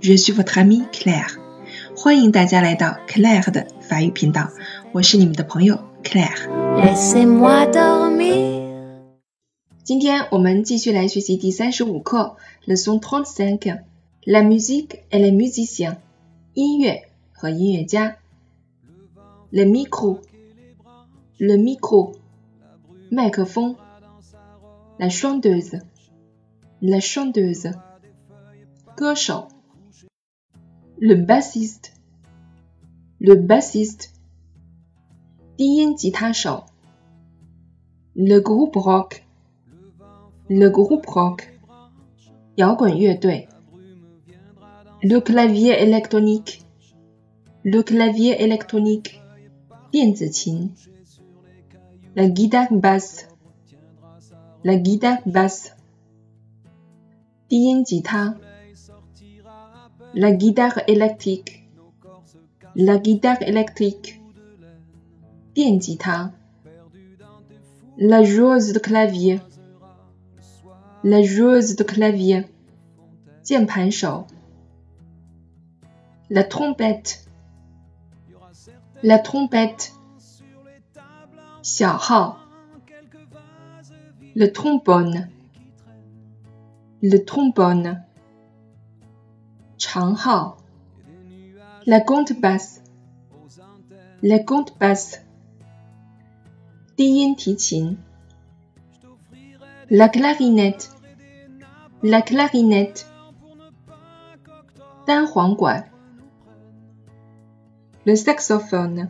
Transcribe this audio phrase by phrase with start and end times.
[0.00, 1.36] Je suis votre amie Claire.
[1.96, 4.50] 欢迎大家来到 Claire 的法语频道，
[4.92, 6.48] 我是你们的朋友 Claire。
[9.84, 12.36] 今天我们继续来学习第三十五课，
[12.66, 15.96] leçon trente-cinq，la musique et les musiciens，
[16.54, 18.16] 音乐和音乐家。
[19.50, 22.14] le micro，le micro，
[23.10, 23.76] 麦克风。
[24.98, 27.74] la chanteuse，la chanteuse。
[28.94, 29.48] 歌手
[31.04, 34.10] ，le bassiste，le bassiste，
[35.56, 36.64] 低音吉他手，
[38.14, 41.44] le groupe rock，le groupe rock，
[42.56, 43.48] 摇滚乐队，
[45.02, 49.20] le clavier électronique，le clavier électronique，
[49.90, 50.74] 电子琴，
[52.14, 55.72] la guitare basse，la guitare basse，
[57.48, 58.36] 低音吉他。
[60.15, 61.67] La guitare électrique,
[62.73, 64.21] la guitare électrique,
[67.97, 69.41] la joueuse de clavier,
[71.03, 72.45] la joueuse de clavier,
[76.29, 77.27] la trompette,
[79.03, 79.93] la trompette,
[84.33, 85.29] le trombone,
[87.01, 88.04] le trombone.
[91.85, 92.81] La compte basse.
[94.21, 95.21] La compte basse.
[99.89, 100.91] La clarinette.
[102.03, 103.07] La clarinette.
[108.05, 109.09] Le saxophone.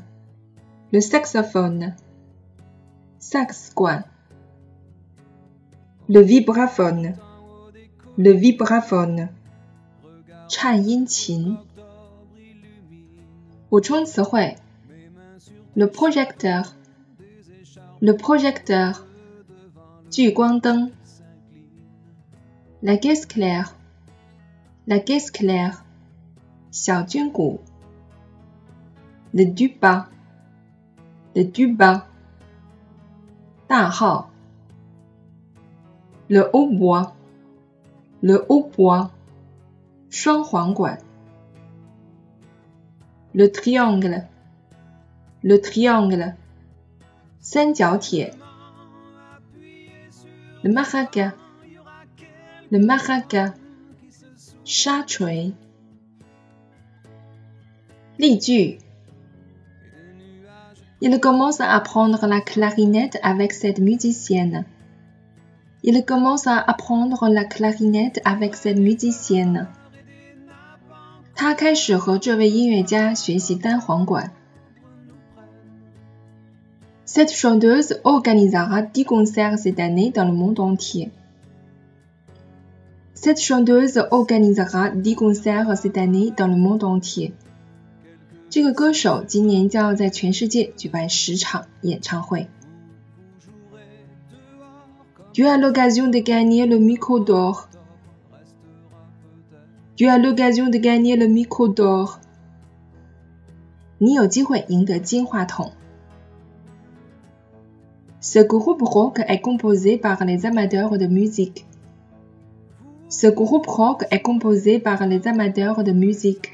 [0.91, 1.95] Le saxophone.
[3.19, 3.73] Sax
[6.09, 7.15] Le vibraphone.
[8.17, 9.29] Le vibraphone
[10.48, 11.58] 颤音琴。
[13.68, 14.56] 补充词汇：
[15.74, 19.02] le projecteur，le projecteur，
[20.10, 20.90] 聚光灯；
[22.82, 25.78] la guitare claire，la guitare claire，
[26.72, 27.60] 小军鼓；
[29.32, 32.02] le tuba，le tuba，
[33.68, 34.30] 大号；
[36.26, 39.10] le hautbois，le hautbois。
[40.14, 40.98] 双簧管，
[43.32, 46.34] le triangle，le triangle，
[47.40, 48.34] 三角铁，
[50.62, 53.54] le maraca，le maraca，
[54.64, 55.52] 沙锤。
[58.18, 58.78] 例句：
[61.00, 64.66] Il commence à apprendre la clarinette avec cette musicienne.
[65.82, 69.68] Il commence à apprendre la clarinette avec cette musicienne.
[71.35, 74.31] 他开始和这位音乐家学习单簧管。
[77.05, 81.11] Cette chanteuse organisera dix concerts cette année dans le monde entier.
[83.13, 87.33] Cette chanteuse organisera dix concerts cette année dans le monde entier.
[88.49, 92.47] 这个歌手今年将要在全世界举办十场演唱会。
[95.33, 97.67] Tu as l'occasion de gagner le micro d'or.
[99.95, 102.19] Tu as l'occasion de gagner le micro d'or.
[103.97, 105.71] 你有机会赢得金话筒。
[108.19, 111.65] Ce groupe rock est composé par les amateurs de musique.
[113.07, 116.49] Ce groupe rock est composé par les amateurs de musique.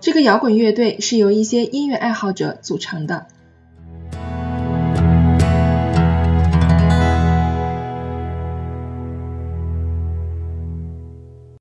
[0.00, 3.28] 这个摇滚乐队是由一些音乐爱好者组成的。